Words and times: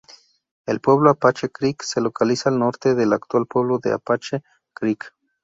El 0.65 0.79
Pueblo 0.79 1.11
Apache 1.11 1.49
Creek 1.51 1.83
se 1.83 2.01
localiza 2.01 2.49
al 2.49 2.57
norte 2.57 2.95
del 2.95 3.13
actual 3.13 3.45
pueblo 3.45 3.77
de 3.77 3.93
Apache 3.93 4.41
Creek. 4.73 5.13